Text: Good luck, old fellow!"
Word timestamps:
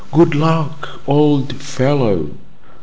Good 0.11 0.33
luck, 0.33 0.89
old 1.05 1.55
fellow!" 1.57 2.31